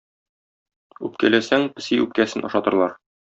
Үпкәләсәң 1.09 1.67
песи 1.77 2.01
үпкәсен 2.07 2.49
ашатырлар. 2.51 2.99